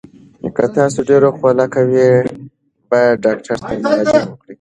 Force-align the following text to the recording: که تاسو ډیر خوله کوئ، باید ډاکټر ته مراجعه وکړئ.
که 0.55 0.63
تاسو 0.77 0.99
ډیر 1.09 1.23
خوله 1.37 1.65
کوئ، 1.73 2.05
باید 2.89 3.15
ډاکټر 3.25 3.57
ته 3.63 3.71
مراجعه 3.83 4.23
وکړئ. 4.29 4.49